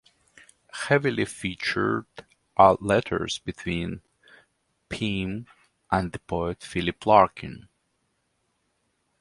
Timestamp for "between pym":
3.37-5.45